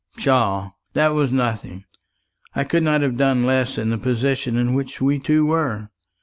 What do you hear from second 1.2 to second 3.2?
nothing. I could not have